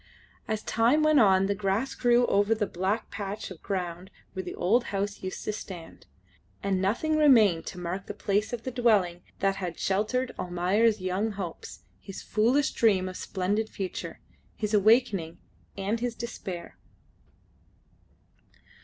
As 0.47 0.63
time 0.63 1.03
went 1.03 1.19
on 1.19 1.45
the 1.45 1.53
grass 1.53 1.93
grew 1.93 2.25
over 2.25 2.55
the 2.55 2.65
black 2.65 3.11
patch 3.11 3.51
of 3.51 3.61
ground 3.61 4.09
where 4.33 4.41
the 4.41 4.55
old 4.55 4.85
house 4.85 5.21
used 5.21 5.43
to 5.45 5.53
stand, 5.53 6.07
and 6.63 6.81
nothing 6.81 7.17
remained 7.17 7.67
to 7.67 7.77
mark 7.79 8.07
the 8.07 8.15
place 8.15 8.51
of 8.51 8.63
the 8.63 8.71
dwelling 8.71 9.21
that 9.41 9.57
had 9.57 9.77
sheltered 9.77 10.31
Almayer's 10.39 11.01
young 11.01 11.33
hopes, 11.33 11.83
his 11.99 12.23
foolish 12.23 12.71
dream 12.71 13.07
of 13.07 13.15
splendid 13.15 13.69
future, 13.69 14.19
his 14.55 14.73
awakening, 14.73 15.37
and 15.77 15.99
his 15.99 16.15
despair. 16.15 16.79